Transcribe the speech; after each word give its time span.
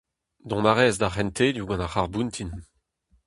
Dont 0.49 0.65
a 0.71 0.73
rez 0.77 0.95
d'ar 0.99 1.13
c'hentelioù 1.15 1.67
gant 1.67 1.85
ar 1.85 1.91
c'harr-boutin. 1.93 2.51